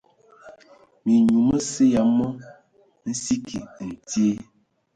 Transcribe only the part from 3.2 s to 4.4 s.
səki ntye.